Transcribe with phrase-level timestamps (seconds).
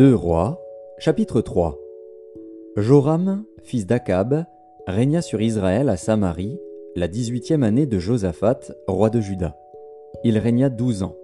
[0.00, 0.58] 2 Rois,
[0.96, 1.78] chapitre 3
[2.78, 4.46] Joram, fils d'Akab,
[4.86, 6.58] régna sur Israël à Samarie,
[6.96, 9.58] la dix-huitième année de Josaphat, roi de Juda.
[10.24, 11.16] Il régna douze ans.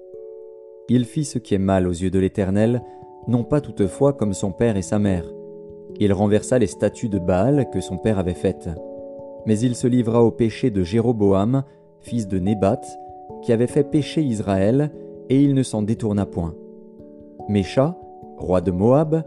[0.90, 2.82] Il fit ce qui est mal aux yeux de l'Éternel,
[3.28, 5.24] non pas toutefois comme son père et sa mère.
[5.98, 8.68] Il renversa les statues de Baal que son père avait faites.
[9.46, 11.64] Mais il se livra au péché de Jéroboam,
[12.02, 12.82] fils de Nébat,
[13.40, 14.90] qui avait fait pécher Israël,
[15.30, 16.54] et il ne s'en détourna point.
[18.36, 19.22] Roi de Moab,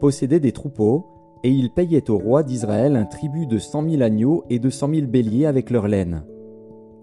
[0.00, 1.06] possédait des troupeaux,
[1.44, 4.88] et il payait au roi d'Israël un tribut de cent mille agneaux et de cent
[4.88, 6.22] mille béliers avec leur laine.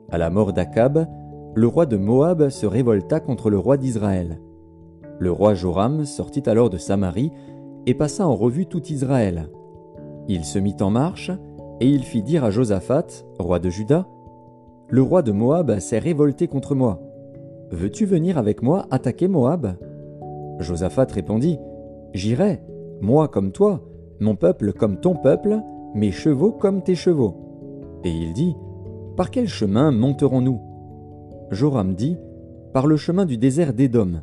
[0.10, 1.08] À la mort d'Akab,
[1.56, 4.40] le roi de Moab se révolta contre le roi d'Israël.
[5.18, 7.32] Le roi Joram sortit alors de Samarie
[7.86, 9.50] et passa en revue tout Israël.
[10.28, 11.32] Il se mit en marche,
[11.82, 13.08] et il fit dire à Josaphat,
[13.40, 14.08] roi de Juda,
[14.90, 17.02] Le roi de Moab s'est révolté contre moi.
[17.72, 19.76] Veux-tu venir avec moi attaquer Moab?
[20.60, 21.58] Josaphat répondit,
[22.14, 22.62] J'irai,
[23.02, 23.82] moi comme toi,
[24.20, 25.60] mon peuple comme ton peuple,
[25.96, 28.00] mes chevaux comme tes chevaux.
[28.04, 28.56] Et il dit,
[29.16, 30.62] Par quel chemin monterons-nous?
[31.52, 32.18] Joram dit,
[32.74, 34.22] Par le chemin du désert d'Édom.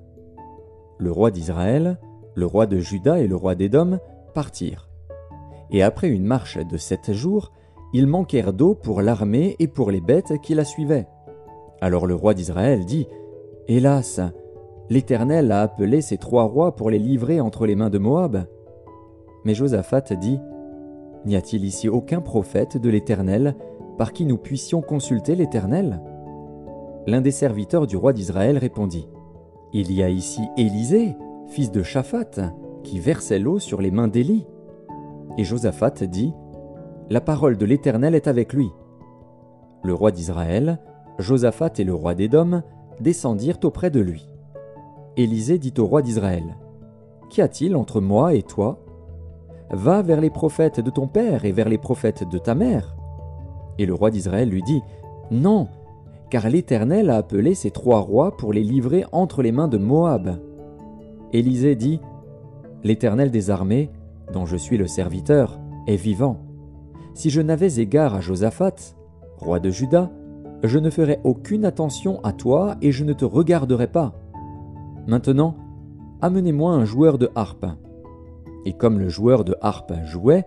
[0.98, 1.98] Le roi d'Israël,
[2.34, 3.98] le roi de Juda et le roi d'Édom
[4.34, 4.88] partirent.
[5.70, 7.52] Et après une marche de sept jours,
[7.92, 11.06] ils manquèrent d'eau pour l'armée et pour les bêtes qui la suivaient.
[11.80, 13.06] Alors le roi d'Israël dit,
[13.68, 14.20] Hélas,
[14.88, 18.46] l'Éternel a appelé ces trois rois pour les livrer entre les mains de Moab.
[19.44, 20.40] Mais Josaphat dit,
[21.24, 23.56] N'y a-t-il ici aucun prophète de l'Éternel
[23.98, 26.00] par qui nous puissions consulter l'Éternel?
[27.06, 29.08] L'un des serviteurs du roi d'Israël répondit,
[29.72, 31.16] Il y a ici Élisée,
[31.48, 34.46] fils de Shaphat, qui versait l'eau sur les mains d'Élie.
[35.36, 36.32] Et Josaphat dit,
[37.10, 38.70] La parole de l'Éternel est avec lui.
[39.82, 40.80] Le roi d'Israël,
[41.18, 42.62] Josaphat et le roi d'Édom
[43.00, 44.28] descendirent auprès de lui.
[45.16, 46.56] Élisée dit au roi d'Israël,
[47.30, 48.78] Qu'y a-t-il entre moi et toi?
[49.70, 52.96] Va vers les prophètes de ton père et vers les prophètes de ta mère.
[53.78, 54.82] Et le roi d'Israël lui dit,
[55.30, 55.68] Non,
[56.30, 60.38] car l'Éternel a appelé ces trois rois pour les livrer entre les mains de Moab.
[61.32, 62.00] Élisée dit,
[62.84, 63.90] L'Éternel des armées,
[64.32, 66.42] dont je suis le serviteur, est vivant.
[67.14, 68.94] Si je n'avais égard à Josaphat,
[69.38, 70.10] roi de Juda,
[70.62, 74.14] je ne ferais aucune attention à toi et je ne te regarderai pas.
[75.06, 75.54] Maintenant,
[76.20, 77.66] amenez-moi un joueur de harpe.
[78.64, 80.44] Et comme le joueur de harpe jouait,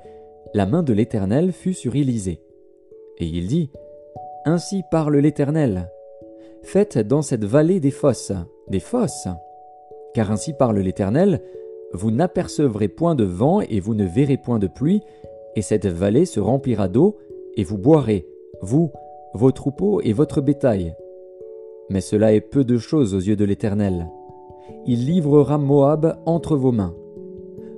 [0.53, 2.41] la main de l'Éternel fut sur Élisée.
[3.17, 3.71] Et il dit,
[4.45, 5.89] Ainsi parle l'Éternel.
[6.63, 8.33] Faites dans cette vallée des fosses,
[8.67, 9.27] des fosses.
[10.13, 11.41] Car ainsi parle l'Éternel,
[11.93, 15.01] vous n'apercevrez point de vent et vous ne verrez point de pluie,
[15.55, 17.17] et cette vallée se remplira d'eau,
[17.55, 18.27] et vous boirez,
[18.61, 18.91] vous,
[19.33, 20.95] vos troupeaux et votre bétail.
[21.89, 24.07] Mais cela est peu de choses aux yeux de l'Éternel.
[24.85, 26.95] Il livrera Moab entre vos mains.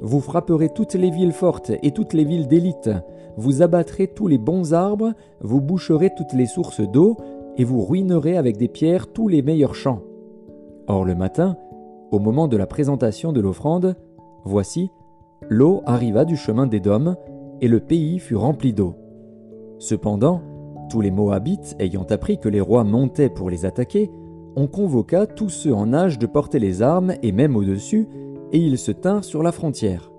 [0.02, 2.90] Vous frapperez toutes les villes fortes et toutes les villes d'élite,
[3.38, 7.18] vous abattrez tous les bons arbres, vous boucherez toutes les sources d'eau,
[7.58, 10.02] et vous ruinerez avec des pierres tous les meilleurs champs.
[10.88, 11.58] Or le matin,
[12.12, 13.96] au moment de la présentation de l'offrande,
[14.44, 14.92] voici,
[15.50, 17.16] l'eau arriva du chemin d'Édom,
[17.62, 18.96] et le pays fut rempli d'eau.
[19.80, 20.42] Cependant,
[20.90, 24.12] tous les Moabites, ayant appris que les rois montaient pour les attaquer,
[24.56, 28.08] on convoqua tous ceux en âge de porter les armes et même au-dessus,
[28.52, 30.12] et ils se tinrent sur la frontière.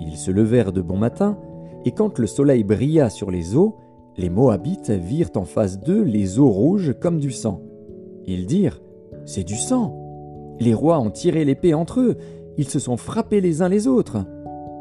[0.00, 1.38] Ils se levèrent de bon matin,
[1.84, 3.76] et quand le soleil brilla sur les eaux,
[4.16, 7.62] les Moabites virent en face d'eux les eaux rouges comme du sang.
[8.26, 8.80] Ils dirent
[9.24, 10.02] C'est du sang
[10.58, 12.16] les rois ont tiré l'épée entre eux,
[12.56, 14.18] ils se sont frappés les uns les autres.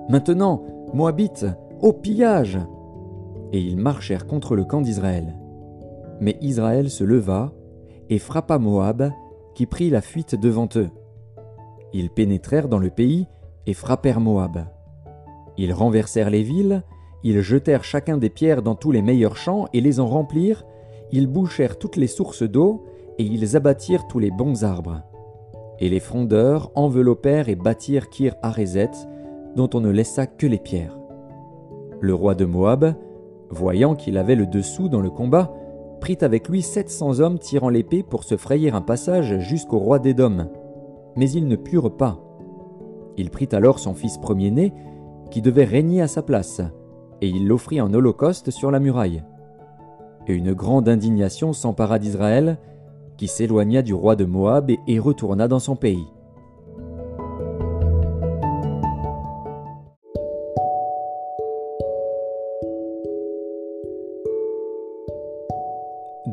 [0.10, 0.64] Maintenant,
[0.94, 1.46] Moabites,
[1.82, 2.58] au pillage
[3.52, 5.36] Et ils marchèrent contre le camp d'Israël.
[6.22, 7.52] Mais Israël se leva
[8.10, 9.12] et frappa Moab,
[9.54, 10.90] qui prit la fuite devant eux.
[11.94, 13.28] Ils pénétrèrent dans le pays
[13.66, 14.66] et frappèrent Moab.
[15.58, 16.84] Ils renversèrent les villes,
[17.24, 20.66] ils jetèrent chacun des pierres dans tous les meilleurs champs et les en remplirent,
[21.12, 22.86] ils bouchèrent toutes les sources d'eau,
[23.18, 25.02] et ils abattirent tous les bons arbres.
[25.80, 28.92] Et les frondeurs enveloppèrent et bâtirent Kir Harézet,
[29.56, 30.98] dont on ne laissa que les pierres.
[32.02, 32.94] Le roi de Moab,
[33.50, 35.54] voyant qu'il avait le dessous dans le combat,
[36.06, 39.98] prit avec lui sept cents hommes tirant l'épée pour se frayer un passage jusqu'au roi
[39.98, 40.52] d'Édom.
[41.16, 42.20] Mais ils ne purent pas.
[43.18, 44.72] Il prit alors son fils premier-né,
[45.32, 46.62] qui devait régner à sa place,
[47.22, 49.24] et il l'offrit en holocauste sur la muraille.
[50.28, 52.60] Et une grande indignation s'empara d'Israël,
[53.18, 56.06] qui s'éloigna du roi de Moab et retourna dans son pays.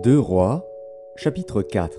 [0.03, 0.67] Deux rois,
[1.15, 1.97] chapitre 4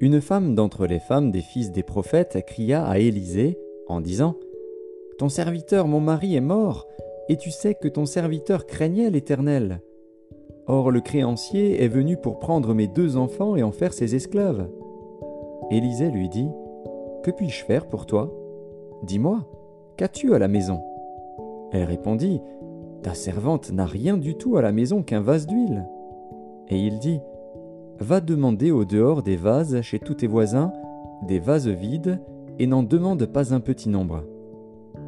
[0.00, 3.58] Une femme d'entre les femmes des fils des prophètes cria à Élisée,
[3.88, 4.36] en disant
[5.16, 6.86] Ton serviteur, mon mari, est mort,
[7.30, 9.80] et tu sais que ton serviteur craignait l'Éternel.
[10.66, 14.68] Or le créancier est venu pour prendre mes deux enfants et en faire ses esclaves.
[15.70, 16.50] Élisée lui dit
[17.22, 18.30] Que puis-je faire pour toi?
[19.02, 19.46] Dis-moi,
[19.96, 20.82] qu'as-tu à la maison?
[21.72, 22.42] Elle répondit
[23.02, 25.86] Ta servante n'a rien du tout à la maison qu'un vase d'huile.
[26.68, 27.20] Et il dit
[27.98, 30.72] Va demander au dehors des vases chez tous tes voisins,
[31.26, 32.20] des vases vides,
[32.58, 34.24] et n'en demande pas un petit nombre.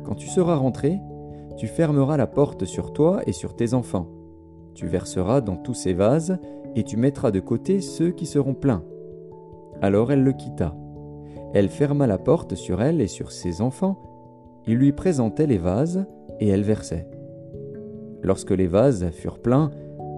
[0.04, 0.98] Quand tu seras rentré,
[1.56, 4.06] tu fermeras la porte sur toi et sur tes enfants.
[4.74, 6.38] Tu verseras dans tous ces vases,
[6.76, 8.84] et tu mettras de côté ceux qui seront pleins.
[9.82, 10.76] Alors elle le quitta.
[11.54, 13.98] Elle ferma la porte sur elle et sur ses enfants.
[14.66, 16.06] Il lui présentait les vases,
[16.40, 17.08] et elle versait.
[18.22, 19.70] Lorsque les vases furent pleins,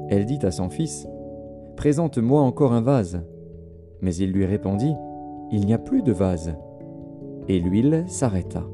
[0.08, 1.06] elle dit à son fils,
[1.80, 3.24] Présente-moi encore un vase.
[4.02, 4.94] Mais il lui répondit,
[5.50, 6.54] Il n'y a plus de vase.
[7.48, 8.66] Et l'huile s'arrêta.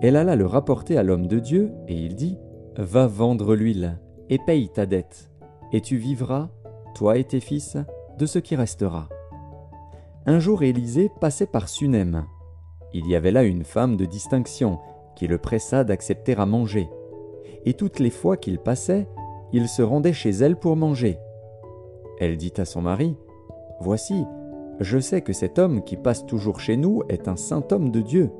[0.00, 2.38] Elle alla le rapporter à l'homme de Dieu, et il dit,
[2.76, 3.98] Va vendre l'huile,
[4.30, 5.32] et paye ta dette,
[5.72, 6.50] et tu vivras,
[6.94, 7.76] toi et tes fils,
[8.16, 9.08] de ce qui restera.
[10.24, 12.26] Un jour Élisée passait par Sunem.
[12.94, 14.78] Il y avait là une femme de distinction,
[15.16, 16.88] qui le pressa d'accepter à manger.
[17.64, 19.08] Et toutes les fois qu'il passait,
[19.52, 21.18] il se rendait chez elle pour manger.
[22.20, 23.16] Elle dit à son mari,
[23.80, 24.24] Voici,
[24.80, 28.00] je sais que cet homme qui passe toujours chez nous est un saint homme de
[28.00, 28.30] Dieu.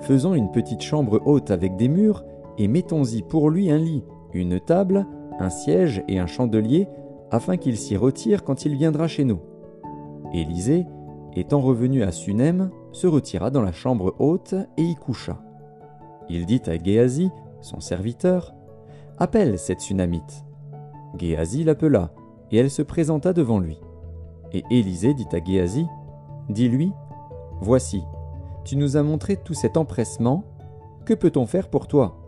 [0.00, 2.24] Faisons une petite chambre haute avec des murs,
[2.58, 5.06] et mettons-y pour lui un lit, une table,
[5.38, 6.88] un siège et un chandelier,
[7.30, 9.40] afin qu'il s'y retire quand il viendra chez nous.
[10.32, 10.86] Élisée,
[11.34, 15.42] étant revenu à Sunem, se retira dans la chambre haute et y coucha.
[16.28, 17.30] Il dit à Géasi,
[17.60, 18.54] son serviteur,
[19.18, 20.44] Appelle cette Sunamite.
[21.18, 22.12] Géasi l'appela,
[22.52, 23.80] et elle se présenta devant lui.
[24.52, 25.86] Et Élisée dit à Géasi,
[26.48, 26.92] Dis-lui,
[27.60, 28.02] Voici,
[28.64, 30.44] tu nous as montré tout cet empressement,
[31.04, 32.18] que peut-on faire pour toi?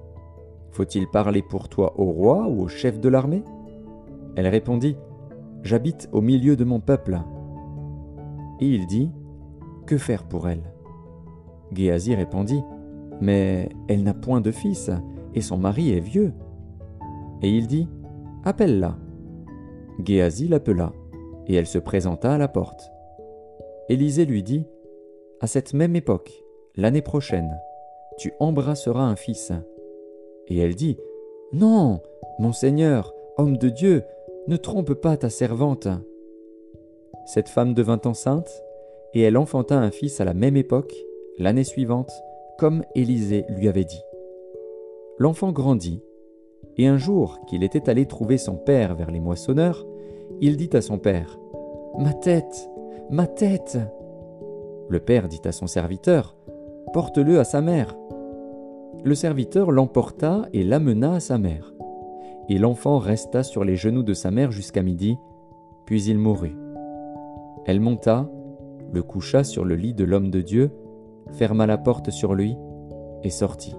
[0.71, 3.44] Faut-il parler pour toi au roi ou au chef de l'armée?
[4.37, 4.97] Elle répondit,
[5.62, 7.21] J'habite au milieu de mon peuple.
[8.61, 9.11] Et il dit,
[9.87, 10.73] Que faire pour elle?
[11.73, 12.62] Géasi répondit,
[13.21, 14.91] Mais elle n'a point de fils,
[15.35, 16.32] et son mari est vieux.
[17.43, 17.88] Et il dit,
[18.44, 18.97] Appelle-la.
[20.02, 20.93] Géasi l'appela,
[21.46, 22.91] et elle se présenta à la porte.
[23.88, 24.67] Élisée lui dit,
[25.41, 26.44] À cette même époque,
[26.76, 27.55] l'année prochaine,
[28.19, 29.52] tu embrasseras un fils.
[30.49, 30.99] Et elle dit,
[31.52, 32.00] Non,
[32.38, 34.05] mon Seigneur, homme de Dieu,
[34.49, 35.88] ne trompe pas ta servante.
[37.26, 38.62] Cette femme devint enceinte,
[39.14, 40.94] et elle enfanta un fils à la même époque,
[41.38, 42.11] l'année suivante,
[42.58, 44.02] comme Élisée lui avait dit.
[45.19, 46.02] L'enfant grandit,
[46.76, 49.87] et un jour qu'il était allé trouver son père vers les moissonneurs,
[50.41, 51.38] il dit à son père,
[51.99, 52.69] Ma tête,
[53.11, 53.79] ma tête.
[54.88, 56.37] Le père dit à son serviteur,
[56.93, 57.97] Porte-le à sa mère.
[59.05, 61.73] Le serviteur l'emporta et l'amena à sa mère.
[62.49, 65.17] Et l'enfant resta sur les genoux de sa mère jusqu'à midi,
[65.87, 66.56] puis il mourut.
[67.67, 68.29] Elle monta,
[68.93, 70.71] le coucha sur le lit de l'homme de Dieu,
[71.33, 72.57] ferma la porte sur lui,
[73.23, 73.76] et sortit.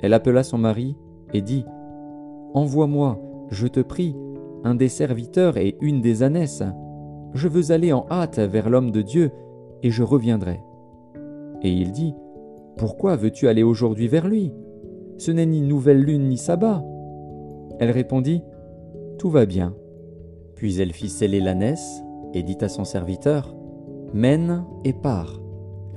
[0.00, 0.96] Elle appela son mari
[1.32, 1.64] et dit
[2.54, 3.18] Envoie-moi,
[3.50, 4.16] je te prie,
[4.64, 6.62] un des serviteurs et une des ânesses.
[7.34, 9.30] Je veux aller en hâte vers l'homme de Dieu,
[9.82, 10.60] et je reviendrai.
[11.62, 12.14] Et il dit
[12.76, 14.52] Pourquoi veux-tu aller aujourd'hui vers lui?
[15.18, 16.84] Ce n'est ni nouvelle lune ni sabbat.
[17.78, 18.42] Elle répondit
[19.18, 19.74] Tout va bien.
[20.56, 22.02] Puis elle fit sceller l'ânesse
[22.34, 23.54] et dit à son serviteur
[24.12, 25.40] Mène et pars.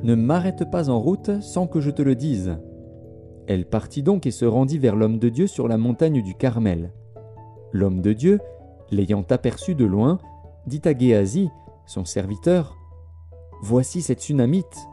[0.04, 2.58] Ne m'arrête pas en route sans que je te le dise.
[3.48, 6.92] Elle partit donc et se rendit vers l'homme de Dieu sur la montagne du Carmel.
[7.72, 8.40] L'homme de Dieu,
[8.92, 10.20] l'ayant aperçu de loin,
[10.66, 11.50] dit à Géasi,
[11.86, 12.75] son serviteur,
[13.62, 14.88] Voici cette Sunamite.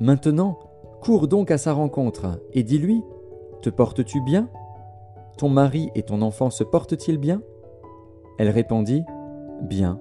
[0.00, 0.58] Maintenant,
[1.02, 3.02] cours donc à sa rencontre, et dis-lui,
[3.62, 4.48] Te portes-tu bien?
[5.36, 7.42] Ton mari et ton enfant se portent-ils bien?
[8.38, 9.02] Elle répondit,
[9.62, 10.00] Bien.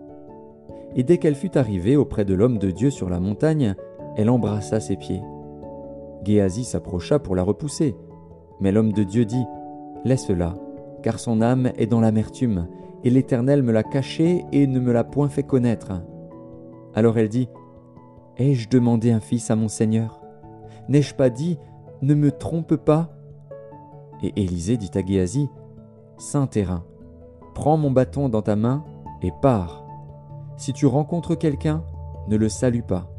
[0.96, 3.76] Et dès qu'elle fut arrivée auprès de l'homme de Dieu sur la montagne,
[4.16, 5.22] elle embrassa ses pieds.
[6.24, 7.96] Géasi s'approcha pour la repousser.
[8.60, 9.46] Mais l'homme de Dieu dit
[10.06, 10.56] Laisse-la,
[11.04, 12.68] car son âme est dans l'amertume,
[13.04, 15.92] et l'Éternel me l'a cachée et ne me l'a point fait connaître.
[16.94, 17.50] Alors elle dit
[18.38, 20.22] Ai-je demandé un fils à mon Seigneur?
[20.88, 21.58] N'ai-je pas dit
[22.02, 23.14] Ne me trompe pas?
[24.22, 25.50] Et Élisée dit à Géasi
[26.18, 26.84] Saint terrain,
[27.54, 28.84] prends mon bâton dans ta main
[29.22, 29.86] et pars.
[30.58, 31.84] Si tu rencontres quelqu'un,
[32.28, 33.10] ne le salue pas.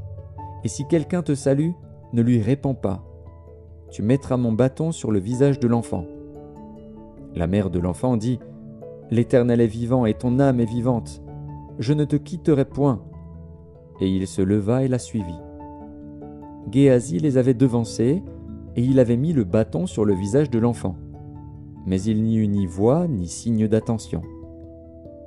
[0.64, 1.70] Et si quelqu'un te salue,
[2.12, 3.04] ne lui réponds pas.
[3.90, 6.04] Tu mettras mon bâton sur le visage de l'enfant.
[7.34, 8.38] La mère de l'enfant dit,
[9.10, 11.22] L'Éternel est vivant et ton âme est vivante.
[11.78, 13.02] Je ne te quitterai point.
[14.00, 15.40] Et il se leva et la suivit.
[16.70, 18.22] Géasi les avait devancés,
[18.76, 20.94] et il avait mis le bâton sur le visage de l'enfant.
[21.86, 24.22] Mais il n'y eut ni voix ni signe d'attention.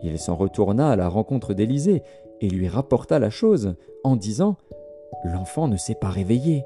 [0.04, 2.04] Il s'en retourna à la rencontre d'Élisée
[2.42, 4.58] et lui rapporta la chose en disant
[5.26, 6.64] L'enfant ne s'est pas réveillé.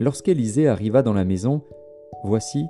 [0.00, 1.60] Lorsqu'Élisée arriva dans la maison,
[2.24, 2.64] voici,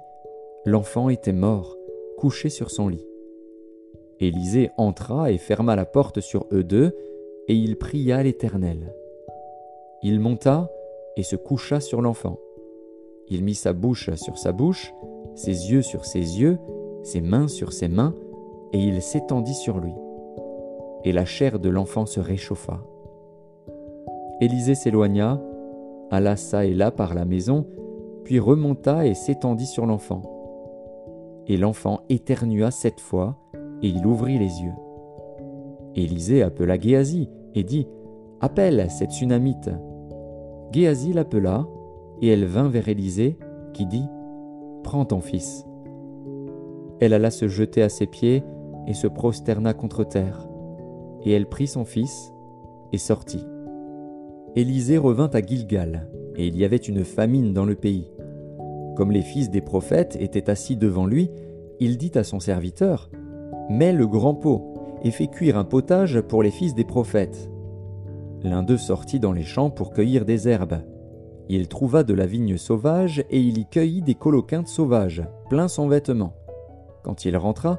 [0.64, 1.76] l'enfant était mort,
[2.18, 3.06] couché sur son lit.
[4.18, 6.92] Élisée entra et ferma la porte sur eux deux,
[7.46, 8.92] et il pria l'Éternel.
[10.02, 10.72] Il monta
[11.16, 12.36] et se coucha sur l'enfant.
[13.28, 14.92] Il mit sa bouche sur sa bouche,
[15.36, 16.58] ses yeux sur ses yeux,
[17.04, 18.16] ses mains sur ses mains,
[18.72, 19.94] et il s'étendit sur lui.
[21.04, 22.80] Et la chair de l'enfant se réchauffa.
[24.40, 25.40] Élisée s'éloigna,
[26.10, 27.66] alla çà et là par la maison,
[28.24, 30.22] puis remonta et s'étendit sur l'enfant.
[31.46, 33.36] Et l'enfant éternua sept fois,
[33.82, 34.74] et il ouvrit les yeux.
[35.94, 37.88] Élisée appela Géasi et dit
[38.40, 39.70] Appelle cette Sunamite.
[40.72, 41.66] Géasi l'appela,
[42.22, 43.38] et elle vint vers Élisée,
[43.72, 44.06] qui dit
[44.82, 45.66] Prends ton fils.
[47.00, 48.44] Elle alla se jeter à ses pieds
[48.86, 50.46] et se prosterna contre terre.
[51.24, 52.32] Et elle prit son fils
[52.92, 53.44] et sortit.
[54.56, 58.10] Élisée revint à Gilgal, et il y avait une famine dans le pays.
[58.96, 61.30] Comme les fils des prophètes étaient assis devant lui,
[61.78, 63.10] il dit à son serviteur
[63.68, 67.48] Mets le grand pot et fais cuire un potage pour les fils des prophètes.
[68.42, 70.82] L'un d'eux sortit dans les champs pour cueillir des herbes.
[71.48, 75.86] Il trouva de la vigne sauvage et il y cueillit des coloquintes sauvages, plein son
[75.86, 76.34] vêtement.
[77.04, 77.78] Quand il rentra,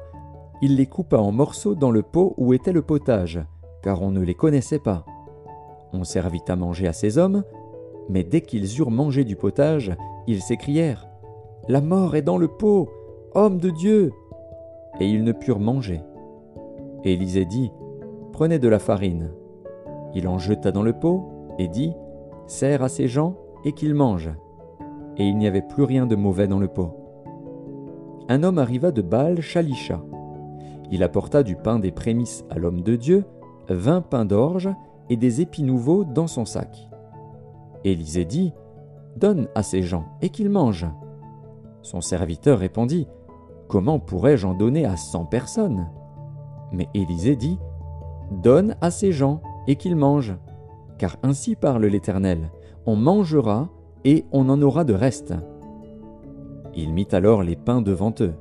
[0.62, 3.40] il les coupa en morceaux dans le pot où était le potage,
[3.82, 5.04] car on ne les connaissait pas.
[5.92, 7.44] On servit à manger à ces hommes,
[8.08, 9.92] mais dès qu'ils eurent mangé du potage,
[10.26, 11.08] ils s'écrièrent
[11.68, 12.88] La mort est dans le pot,
[13.34, 14.12] homme de Dieu
[15.00, 16.00] Et ils ne purent manger.
[17.04, 17.70] Élisée dit
[18.32, 19.30] Prenez de la farine.
[20.14, 21.92] Il en jeta dans le pot et dit
[22.46, 24.34] Sers à ces gens et qu'ils mangent.
[25.16, 26.96] Et il n'y avait plus rien de mauvais dans le pot.
[28.28, 30.00] Un homme arriva de Baal Shalisha.
[30.90, 33.24] Il apporta du pain des prémices à l'homme de Dieu,
[33.68, 34.70] vingt pains d'orge
[35.08, 36.88] et des épis nouveaux dans son sac.
[37.84, 38.52] Élisée dit
[39.16, 40.88] Donne à ces gens et qu'ils mangent.
[41.82, 43.08] Son serviteur répondit
[43.68, 45.88] Comment pourrais-je en donner à cent personnes?
[46.72, 47.58] Mais Élisée dit
[48.30, 50.36] Donne à ces gens et qu'ils mangent.
[50.98, 52.50] Car ainsi parle l'Éternel
[52.86, 53.68] On mangera
[54.04, 55.34] et on en aura de reste.
[56.74, 58.34] Il mit alors les pains devant eux,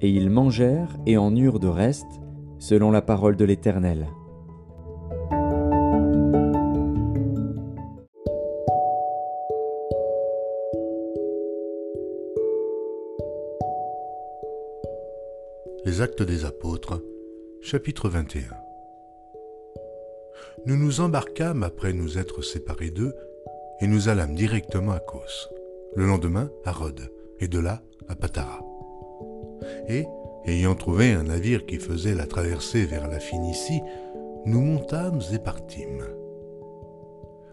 [0.00, 2.20] et ils mangèrent et en eurent de reste,
[2.58, 4.08] selon la parole de l'Éternel.
[16.00, 17.02] Actes des Apôtres,
[17.60, 18.42] chapitre 21
[20.66, 23.16] Nous nous embarquâmes après nous être séparés d'eux,
[23.80, 25.48] et nous allâmes directement à Kos,
[25.96, 28.60] le lendemain à Rhodes, et de là à Patara.
[29.88, 30.04] Et,
[30.44, 33.80] ayant trouvé un navire qui faisait la traversée vers la Phénicie,
[34.46, 36.04] nous montâmes et partîmes.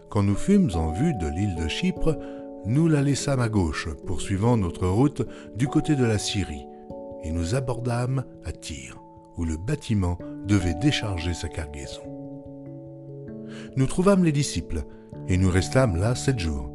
[0.08, 2.16] Quand nous fûmes en vue de l'île de Chypre,
[2.64, 5.26] nous la laissâmes à gauche, poursuivant notre route
[5.56, 6.66] du côté de la Syrie,
[7.30, 9.02] nous abordâmes à Tyr,
[9.36, 12.02] où le bâtiment devait décharger sa cargaison.
[13.76, 14.82] Nous trouvâmes les disciples,
[15.28, 16.70] et nous restâmes là sept jours.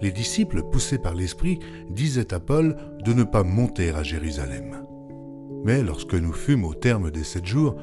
[0.00, 1.58] Les disciples, poussés par l'Esprit,
[1.90, 4.86] disaient à Paul de ne pas monter à Jérusalem.
[5.64, 7.76] Mais lorsque nous fûmes au terme des sept jours,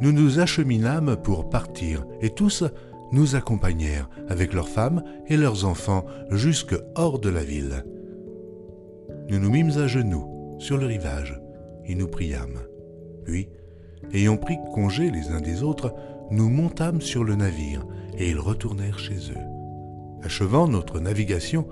[0.00, 2.64] nous nous acheminâmes pour partir, et tous
[3.12, 7.84] nous accompagnèrent avec leurs femmes et leurs enfants jusque hors de la ville.
[9.28, 10.29] Nous nous mîmes à genoux
[10.60, 11.40] sur le rivage,
[11.86, 12.60] et nous priâmes.
[13.24, 13.48] Puis,
[14.12, 15.94] ayant pris congé les uns des autres,
[16.30, 17.84] nous montâmes sur le navire,
[18.16, 20.22] et ils retournèrent chez eux.
[20.22, 21.66] Achevant notre navigation,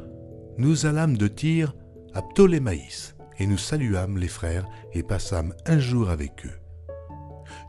[0.57, 1.77] nous allâmes de Tyr
[2.15, 6.59] à Ptolémaïs, et nous saluâmes les frères, et passâmes un jour avec eux.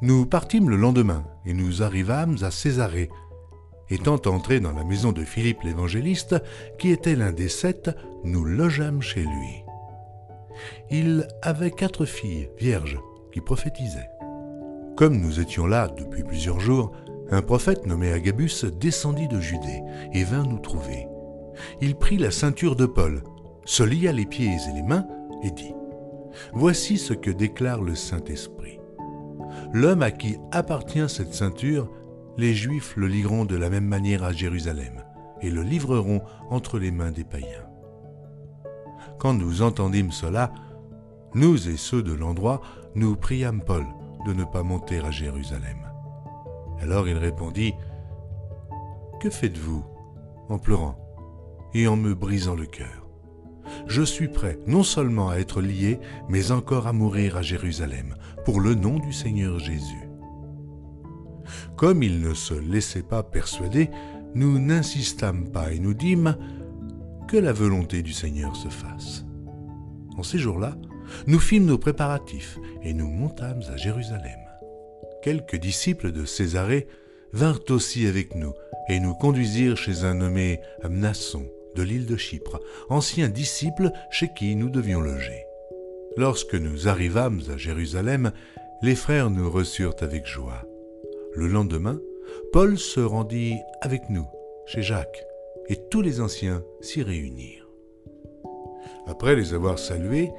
[0.01, 3.09] Nous partîmes le lendemain, et nous arrivâmes à Césarée.
[3.89, 6.41] Étant entrés dans la maison de Philippe l'évangéliste,
[6.77, 7.91] qui était l'un des sept,
[8.23, 9.68] nous logeâmes chez lui
[10.89, 12.99] il avait quatre filles vierges
[13.31, 14.09] qui prophétisaient.
[14.95, 16.91] Comme nous étions là depuis plusieurs jours,
[17.31, 19.81] un prophète nommé Agabus descendit de Judée
[20.13, 21.07] et vint nous trouver.
[21.81, 23.23] Il prit la ceinture de Paul,
[23.65, 25.07] se lia les pieds et les mains
[25.43, 25.73] et dit
[26.53, 28.79] Voici ce que déclare le Saint-Esprit.
[29.73, 31.89] L'homme à qui appartient cette ceinture,
[32.37, 35.03] les Juifs le lieront de la même manière à Jérusalem
[35.41, 37.68] et le livreront entre les mains des païens.
[39.19, 40.53] Quand nous entendîmes cela,
[41.35, 42.61] nous et ceux de l'endroit,
[42.95, 43.85] nous priâmes Paul
[44.25, 45.77] de ne pas monter à Jérusalem.
[46.81, 47.73] Alors il répondit,
[49.19, 49.83] Que faites-vous
[50.47, 50.97] en pleurant
[51.73, 53.07] et en me brisant le cœur?
[53.87, 55.99] Je suis prêt non seulement à être lié,
[56.29, 60.09] mais encore à mourir à Jérusalem, pour le nom du Seigneur Jésus.
[61.75, 63.89] Comme il ne se laissait pas persuader,
[64.33, 66.35] nous n'insistâmes pas et nous dîmes
[67.29, 69.23] que la volonté du Seigneur se fasse.
[70.17, 70.75] En ces jours-là,
[71.27, 74.39] nous fîmes nos préparatifs et nous montâmes à Jérusalem.
[75.21, 76.87] Quelques disciples de Césarée
[77.31, 78.53] vinrent aussi avec nous
[78.89, 81.45] et nous conduisirent chez un nommé Amnasson
[81.75, 82.59] de l'île de Chypre,
[82.89, 85.45] ancien disciple chez qui nous devions loger.
[86.17, 88.31] Lorsque nous arrivâmes à Jérusalem,
[88.81, 90.65] les frères nous reçurent avec joie.
[91.35, 91.99] Le lendemain,
[92.51, 94.25] Paul se rendit avec nous
[94.65, 95.23] chez Jacques,
[95.69, 97.69] et tous les anciens s'y réunirent.
[99.07, 100.31] Après les avoir salués,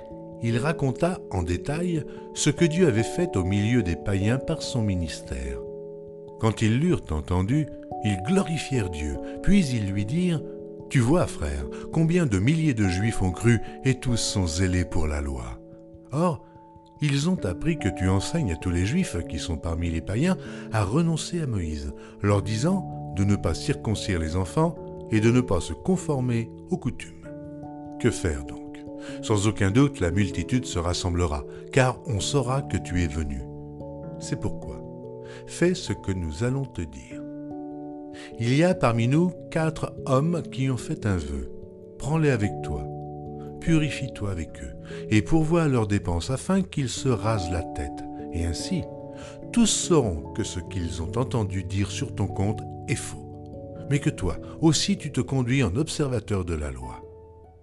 [0.42, 4.82] il raconta en détail ce que Dieu avait fait au milieu des païens par son
[4.82, 5.58] ministère.
[6.40, 7.66] Quand ils l'eurent entendu,
[8.04, 10.42] ils glorifièrent Dieu, puis ils lui dirent
[10.88, 15.06] Tu vois, frère, combien de milliers de Juifs ont cru et tous sont zélés pour
[15.06, 15.60] la loi.
[16.12, 16.42] Or,
[17.02, 20.36] ils ont appris que tu enseignes à tous les Juifs qui sont parmi les païens
[20.72, 24.74] à renoncer à Moïse, leur disant de ne pas circoncire les enfants
[25.10, 27.28] et de ne pas se conformer aux coutumes.
[28.00, 28.78] Que faire donc?
[29.22, 33.42] Sans aucun doute, la multitude se rassemblera, car on saura que tu es venu.
[34.18, 34.82] C'est pourquoi,
[35.46, 37.22] fais ce que nous allons te dire.
[38.38, 41.50] Il y a parmi nous quatre hommes qui ont fait un vœu.
[41.98, 42.86] Prends-les avec toi.
[43.60, 44.74] Purifie-toi avec eux,
[45.10, 48.04] et pourvois leurs dépenses afin qu'ils se rasent la tête.
[48.32, 48.82] Et ainsi,
[49.52, 53.29] tous sauront que ce qu'ils ont entendu dire sur ton compte est faux
[53.90, 57.04] mais que toi aussi tu te conduis en observateur de la loi.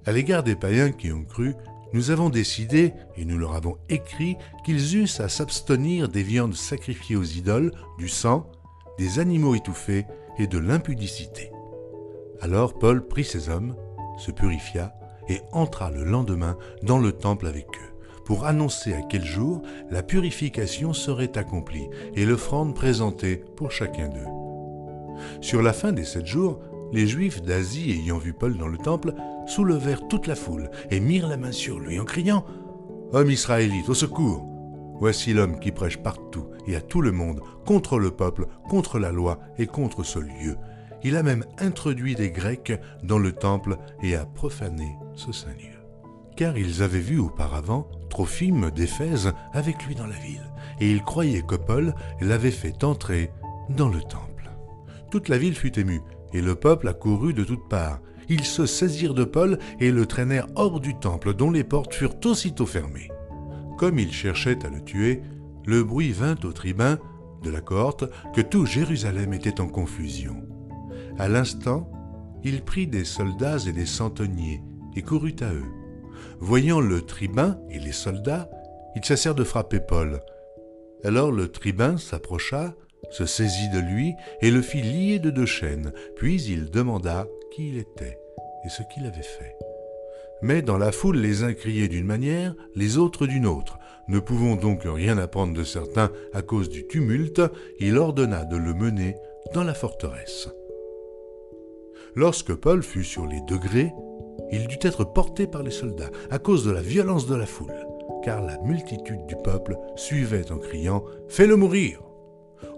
[0.06, 1.56] À l'égard des païens qui ont cru,
[1.94, 4.36] nous avons décidé, et nous leur avons écrit,
[4.66, 8.50] qu'ils eussent à s'abstenir des viandes sacrifiées aux idoles, du sang,
[8.98, 10.06] des animaux étouffés
[10.38, 11.52] et de l'impudicité.
[12.42, 13.76] Alors Paul prit ses hommes,
[14.18, 14.94] se purifia,
[15.30, 20.04] et entra le lendemain dans le temple avec eux, pour annoncer à quel jour la
[20.04, 24.47] purification serait accomplie et l'offrande présentée pour chacun d'eux.
[25.42, 26.60] Sur la fin des sept jours,
[26.92, 29.14] les Juifs d'Asie ayant vu Paul dans le temple
[29.46, 32.46] soulevèrent toute la foule et mirent la main sur lui en criant
[33.14, 34.46] Homme israélite, au secours
[35.00, 39.12] Voici l'homme qui prêche partout et à tout le monde contre le peuple, contre la
[39.12, 40.58] loi et contre ce lieu.
[41.04, 45.78] Il a même introduit des Grecs dans le temple et a profané ce saint lieu.
[46.36, 51.46] Car ils avaient vu auparavant Trophime d'Éphèse avec lui dans la ville, et ils croyaient
[51.46, 53.32] que Paul l'avait fait entrer
[53.70, 54.27] dans le temple.
[55.12, 56.02] Toute la ville fut émue,
[56.34, 58.00] et le peuple accourut de toutes parts.
[58.30, 62.18] Ils se saisirent de Paul et le traînèrent hors du temple, dont les portes furent
[62.26, 63.10] aussitôt fermées.
[63.78, 65.22] Comme ils cherchaient à le tuer,
[65.66, 67.00] le bruit vint au tribun
[67.44, 70.44] de la cohorte que tout Jérusalem était en confusion.
[71.18, 71.90] À l'instant,
[72.44, 74.62] il prit des soldats et des centeniers
[74.96, 75.72] et courut à eux.
[76.40, 78.50] Voyant le tribun et les soldats,
[78.96, 80.20] ils cessèrent de frapper Paul.
[81.04, 82.74] Alors le tribun s'approcha,
[83.12, 87.70] se saisit de lui et le fit lier de deux chaînes, puis il demanda qui
[87.70, 88.20] il était
[88.66, 89.56] et ce qu'il avait fait.
[90.42, 93.80] Mais dans la foule les uns criaient d'une manière, les autres d'une autre.
[94.08, 97.42] Ne pouvant donc rien apprendre de certains à cause du tumulte,
[97.80, 99.16] il ordonna de le mener
[99.54, 100.50] dans la forteresse.
[102.16, 103.92] Lorsque Paul fut sur les degrés,
[104.52, 107.74] il dut être porté par les soldats à cause de la violence de la foule,
[108.24, 112.02] car la multitude du peuple suivait en criant⁇ Fais-le mourir!⁇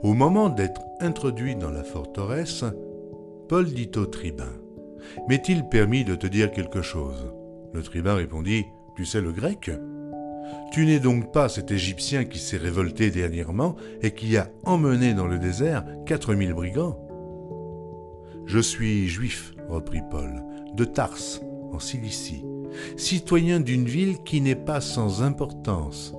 [0.03, 2.63] au moment d'être introduit dans la forteresse,
[3.47, 4.51] Paul dit au tribun
[5.27, 7.33] M'est-il permis de te dire quelque chose?
[7.73, 8.65] Le tribun répondit
[8.95, 9.71] Tu sais le grec
[10.71, 15.27] Tu n'es donc pas cet Égyptien qui s'est révolté dernièrement et qui a emmené dans
[15.27, 16.99] le désert quatre mille brigands
[18.45, 20.43] Je suis juif, reprit Paul,
[20.75, 22.45] de Tars, en Cilicie,
[22.97, 26.13] citoyen d'une ville qui n'est pas sans importance.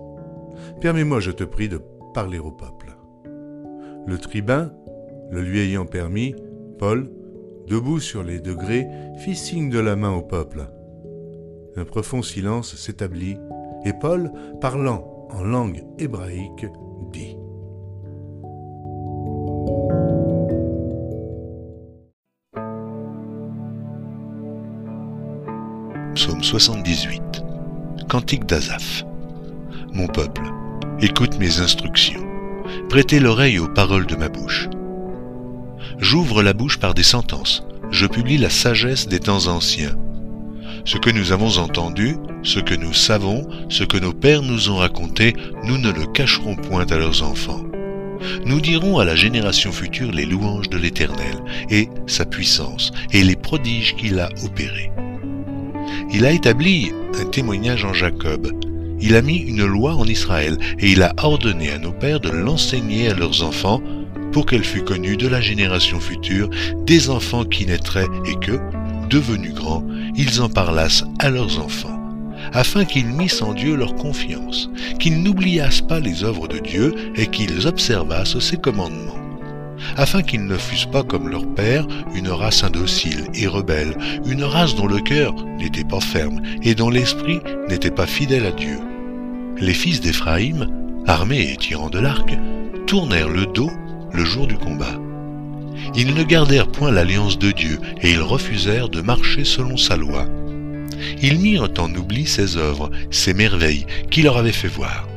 [0.80, 1.80] Permets-moi, je te prie, de
[2.14, 2.89] parler au peuple.
[4.06, 4.72] Le tribun,
[5.30, 6.34] le lui ayant permis,
[6.78, 7.10] Paul,
[7.66, 8.86] debout sur les degrés,
[9.18, 10.66] fit signe de la main au peuple.
[11.76, 13.36] Un profond silence s'établit,
[13.84, 16.66] et Paul, parlant en langue hébraïque,
[17.12, 17.36] dit.
[26.14, 27.44] Psaume 78
[28.08, 29.04] Cantique d'Azaph.
[29.92, 30.42] Mon peuple,
[31.00, 32.29] écoute mes instructions
[32.88, 34.68] prêtez l'oreille aux paroles de ma bouche.
[35.98, 39.96] J'ouvre la bouche par des sentences, je publie la sagesse des temps anciens.
[40.84, 44.76] Ce que nous avons entendu, ce que nous savons, ce que nos pères nous ont
[44.76, 47.64] raconté, nous ne le cacherons point à leurs enfants.
[48.44, 51.36] nous dirons à la génération future les louanges de l'Éternel
[51.70, 54.90] et sa puissance et les prodiges qu'il a opérés.
[56.12, 58.50] Il a établi un témoignage en Jacob,
[59.00, 62.30] il a mis une loi en Israël et il a ordonné à nos pères de
[62.30, 63.80] l'enseigner à leurs enfants
[64.32, 66.48] pour qu'elle fût connue de la génération future
[66.86, 68.58] des enfants qui naîtraient et que,
[69.08, 69.84] devenus grands,
[70.14, 71.96] ils en parlassent à leurs enfants
[72.52, 77.26] afin qu'ils missent en Dieu leur confiance, qu'ils n'oubliassent pas les œuvres de Dieu et
[77.26, 79.18] qu'ils observassent ses commandements,
[79.96, 84.74] afin qu'ils ne fussent pas comme leur père, une race indocile et rebelle, une race
[84.74, 88.78] dont le cœur n'était pas ferme et dont l'esprit n'était pas fidèle à Dieu.
[89.58, 90.68] Les fils d'Éphraïm,
[91.06, 92.36] armés et tirant de l'arc,
[92.86, 93.70] tournèrent le dos
[94.12, 94.98] le jour du combat.
[95.94, 100.26] Ils ne gardèrent point l'alliance de Dieu et ils refusèrent de marcher selon sa loi
[101.22, 105.08] ils mirent en oubli ses œuvres, ses merveilles qu'il leur avait fait voir.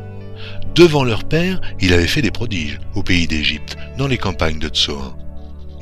[0.75, 4.69] Devant leur père, il avait fait des prodiges au pays d'Égypte, dans les campagnes de
[4.69, 5.15] Tsoan.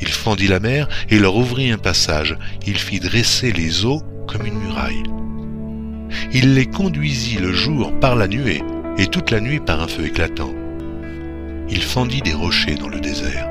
[0.01, 2.35] Il fendit la mer et leur ouvrit un passage.
[2.65, 5.03] Il fit dresser les eaux comme une muraille.
[6.33, 8.61] Il les conduisit le jour par la nuée
[8.97, 10.53] et toute la nuit par un feu éclatant.
[11.69, 13.47] Il fendit des rochers dans le désert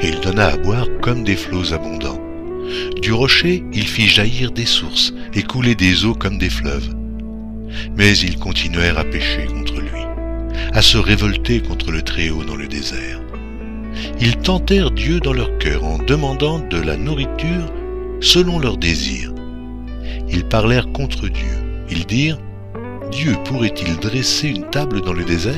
[0.00, 2.20] et il donna à boire comme des flots abondants.
[3.00, 6.94] Du rocher, il fit jaillir des sources et couler des eaux comme des fleuves.
[7.96, 10.00] Mais ils continuèrent à pécher contre lui,
[10.72, 13.20] à se révolter contre le Très-Haut dans le désert.
[14.20, 17.72] Ils tentèrent Dieu dans leur cœur en demandant de la nourriture
[18.20, 19.32] selon leurs désirs.
[20.28, 21.71] Ils parlèrent contre Dieu.
[21.92, 22.38] Ils dirent,
[23.12, 25.54] Dieu pourrait-il dresser une table dans le désert?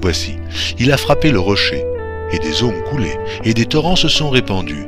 [0.00, 0.36] Voici,
[0.78, 1.82] il a frappé le rocher,
[2.30, 3.10] et des eaux ont coulé,
[3.42, 4.86] et des torrents se sont répandus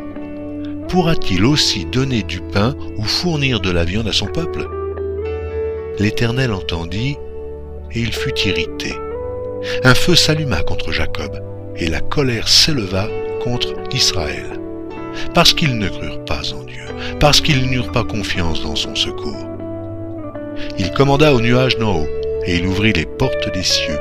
[0.88, 4.66] pourra-t-il aussi donner du pain ou fournir de la viande à son peuple?
[5.98, 7.16] L'Éternel entendit,
[7.92, 8.94] et il fut irrité.
[9.84, 11.40] Un feu s'alluma contre Jacob,
[11.76, 13.08] et la colère s'éleva
[13.42, 14.58] contre Israël,
[15.34, 16.86] parce qu'ils ne crurent pas en Dieu,
[17.20, 19.55] parce qu'ils n'eurent pas confiance dans son secours.
[20.78, 22.08] Il commanda aux nuages d'en haut,
[22.46, 23.98] et il ouvrit les portes des cieux.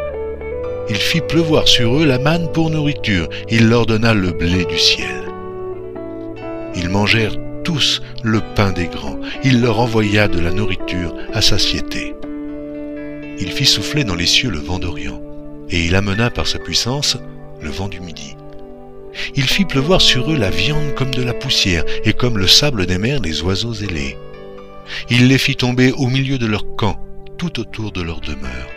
[0.89, 4.78] Il fit pleuvoir sur eux la manne pour nourriture, il leur donna le blé du
[4.78, 5.24] ciel.
[6.76, 9.20] Ils mangèrent tous le pain des grands.
[9.44, 12.13] Il leur envoya de la nourriture à satiété.
[13.39, 15.22] Il fit souffler dans les cieux le vent d'Orient,
[15.70, 17.18] et il amena par sa puissance
[17.62, 18.36] le vent du Midi.
[19.36, 22.86] Il fit pleuvoir sur eux la viande comme de la poussière, et comme le sable
[22.86, 24.18] des mers les oiseaux ailés.
[25.10, 27.00] Il les fit tomber au milieu de leur camp,
[27.38, 28.69] tout autour de leur demeure.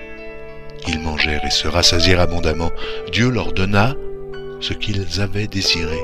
[0.87, 2.71] Ils mangèrent et se rassasièrent abondamment.
[3.13, 3.95] Dieu leur donna
[4.61, 5.99] ce qu'ils avaient désiré.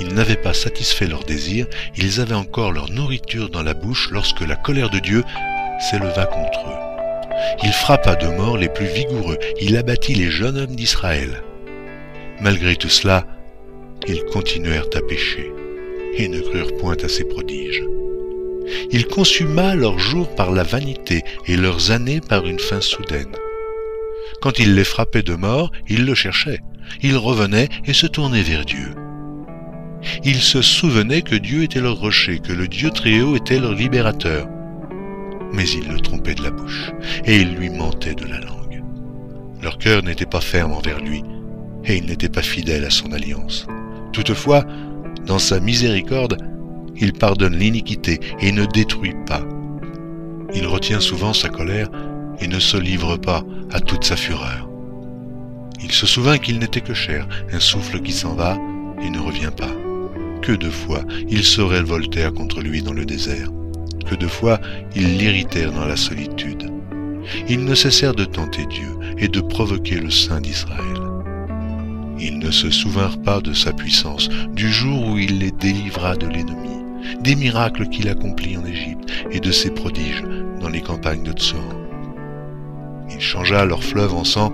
[0.00, 4.40] Ils n'avaient pas satisfait leurs désirs, ils avaient encore leur nourriture dans la bouche lorsque
[4.40, 5.22] la colère de Dieu
[5.78, 6.84] s'éleva contre eux.
[7.62, 11.42] Il frappa de mort les plus vigoureux, il abattit les jeunes hommes d'Israël.
[12.40, 13.24] Malgré tout cela,
[14.08, 15.52] ils continuèrent à pécher
[16.16, 17.84] et ne crurent point à ses prodiges.
[18.90, 23.34] Il consuma leurs jours par la vanité et leurs années par une fin soudaine.
[24.40, 26.60] Quand il les frappait de mort, ils le cherchaient.
[27.02, 28.94] Ils revenaient et se tournaient vers Dieu.
[30.22, 33.74] Ils se souvenaient que Dieu était leur rocher, que le Dieu très haut était leur
[33.74, 34.46] libérateur.
[35.52, 36.90] Mais ils le trompaient de la bouche,
[37.24, 38.82] et ils lui mentaient de la langue.
[39.62, 41.22] Leur cœur n'était pas ferme envers lui,
[41.84, 43.66] et ils n'étaient pas fidèles à son alliance.
[44.12, 44.64] Toutefois,
[45.26, 46.36] dans sa miséricorde,
[46.96, 49.42] il pardonne l'iniquité et ne détruit pas.
[50.54, 51.88] Il retient souvent sa colère
[52.40, 54.68] et ne se livre pas à toute sa fureur.
[55.82, 58.56] Il se souvint qu'il n'était que chair, un souffle qui s'en va
[59.02, 59.70] et ne revient pas
[60.44, 63.48] que de fois ils se révoltèrent contre lui dans le désert,
[64.06, 64.60] que de fois
[64.94, 66.70] ils l'irritèrent dans la solitude.
[67.48, 71.00] Ils ne cessèrent de tenter Dieu et de provoquer le Saint d'Israël.
[72.20, 76.26] Ils ne se souvinrent pas de sa puissance, du jour où il les délivra de
[76.26, 76.83] l'ennemi,
[77.20, 80.24] des miracles qu'il accomplit en Égypte et de ses prodiges
[80.60, 81.62] dans les campagnes de Tsoan.
[83.10, 84.52] Il changea leur fleuve en sang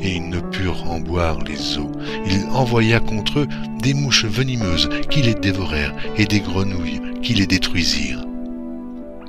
[0.00, 1.92] et ils ne purent en boire les eaux.
[2.26, 3.48] Il envoya contre eux
[3.80, 8.24] des mouches venimeuses qui les dévorèrent et des grenouilles qui les détruisirent.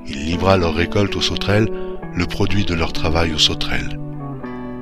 [0.08, 1.70] Il livra leur récolte aux sauterelles,
[2.16, 4.00] le produit de leur travail aux sauterelles.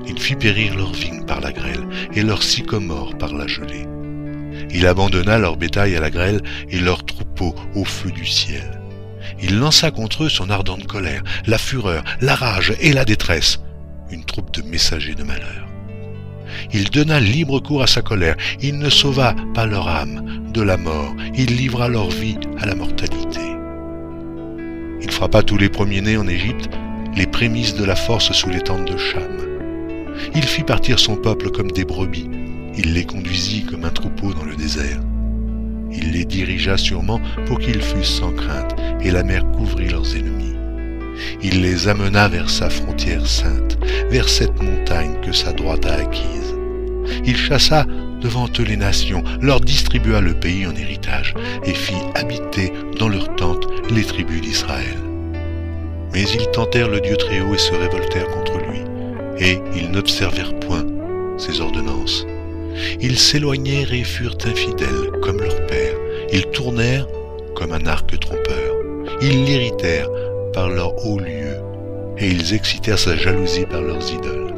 [0.07, 3.87] Il fit périr leurs vignes par la grêle et leurs sycomores par la gelée.
[4.69, 8.79] Il abandonna leur bétail à la grêle et leurs troupeaux au feu du ciel.
[9.41, 13.59] Il lança contre eux son ardente colère, la fureur, la rage et la détresse,
[14.11, 15.67] une troupe de messagers de malheur.
[16.73, 18.35] Il donna libre cours à sa colère.
[18.61, 21.13] Il ne sauva pas leur âme de la mort.
[21.35, 23.39] Il livra leur vie à la mortalité.
[25.01, 26.69] Il frappa tous les premiers-nés en Égypte,
[27.15, 29.37] les prémices de la force sous les tentes de Cham.
[30.35, 32.29] Il fit partir son peuple comme des brebis.
[32.83, 34.99] Il les conduisit comme un troupeau dans le désert.
[35.91, 40.55] Il les dirigea sûrement pour qu'ils fussent sans crainte, et la mer couvrit leurs ennemis.
[41.43, 43.77] Il les amena vers sa frontière sainte,
[44.09, 46.55] vers cette montagne que sa droite a acquise.
[47.23, 47.85] Il chassa
[48.19, 53.35] devant eux les nations, leur distribua le pays en héritage, et fit habiter dans leurs
[53.35, 54.97] tentes les tribus d'Israël.
[56.13, 58.79] Mais ils tentèrent le Dieu Très-Haut et se révoltèrent contre lui,
[59.37, 60.87] et ils n'observèrent point
[61.37, 62.25] ses ordonnances.
[62.99, 65.95] Ils s'éloignèrent et furent infidèles comme leur père.
[66.31, 67.07] Ils tournèrent
[67.55, 68.75] comme un arc trompeur.
[69.21, 70.09] Ils l'irritèrent
[70.53, 71.57] par leur haut lieu,
[72.17, 74.53] et ils excitèrent sa jalousie par leurs idoles.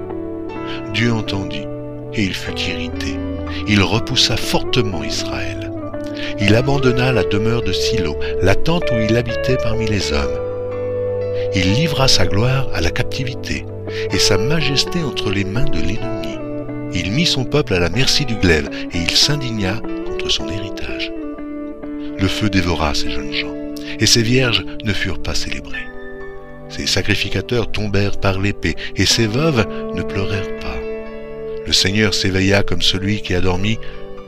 [0.93, 1.67] Dieu entendit,
[2.13, 3.17] et il fut irrité.
[3.67, 5.71] Il repoussa fortement Israël.
[6.39, 10.39] Il abandonna la demeure de Silo, la tente où il habitait parmi les hommes.
[11.55, 13.65] Il livra sa gloire à la captivité
[14.11, 16.22] et sa majesté entre les mains de l'ennemi.
[16.95, 21.11] Il mit son peuple à la merci du glaive et il s'indigna contre son héritage.
[22.19, 23.55] Le feu dévora ces jeunes gens
[23.99, 25.87] et ces vierges ne furent pas célébrées.
[26.69, 30.77] Ces sacrificateurs tombèrent par l'épée et ces veuves ne pleurèrent pas.
[31.65, 33.77] Le Seigneur s'éveilla comme celui qui a dormi,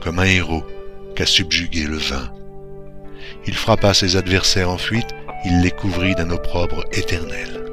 [0.02, 0.64] comme un héros
[1.14, 2.30] qu'a subjugué le vin.
[3.46, 5.08] Il frappa ses adversaires en fuite,
[5.44, 7.64] il les couvrit d'un opprobre éternel.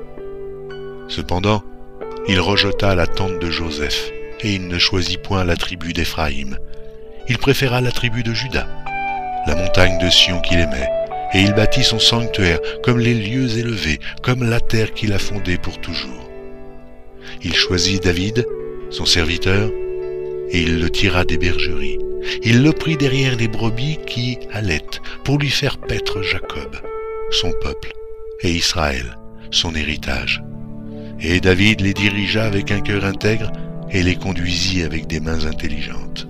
[1.08, 1.64] Cependant,
[2.28, 4.12] il rejeta la tente de Joseph,
[4.44, 6.58] et il ne choisit point la tribu d'Éphraïm.
[7.30, 8.68] Il préféra la tribu de Juda,
[9.48, 10.90] la montagne de Sion qu'il aimait,
[11.34, 15.58] et il bâtit son sanctuaire comme les lieux élevés, comme la terre qu'il a fondée
[15.58, 16.30] pour toujours.
[17.42, 18.46] Il choisit David,
[18.90, 19.70] son serviteur,
[20.50, 21.98] et il le tira des bergeries.
[22.44, 24.80] Il le prit derrière les brebis qui allaient
[25.24, 26.78] pour lui faire paître Jacob,
[27.32, 27.92] son peuple,
[28.42, 29.18] et Israël,
[29.52, 30.44] son héritage.
[31.20, 33.52] Et David les dirigea avec un cœur intègre
[33.94, 36.28] et les conduisit avec des mains intelligentes.